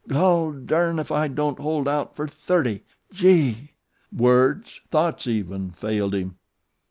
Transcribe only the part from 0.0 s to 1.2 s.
Gol durn, ef